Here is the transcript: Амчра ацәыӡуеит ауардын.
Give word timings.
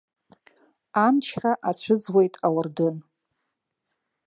Амчра 1.05 1.51
ацәыӡуеит 1.69 2.33
ауардын. 2.45 2.95